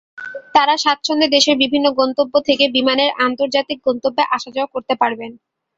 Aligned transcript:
তাঁরা 0.55 0.75
স্বাচ্ছন্দ্যে 0.77 1.27
দেশের 1.29 1.55
বিভিন্ন 1.57 1.87
গন্তব্য 1.99 2.33
থেকে 2.47 2.65
বিমানের 2.75 3.09
আন্তর্জাতিক 3.25 3.77
গন্তব্যে 3.87 4.23
আসা-যাওয়া 4.35 4.73
করতে 4.73 4.93
পারবেন। 5.01 5.31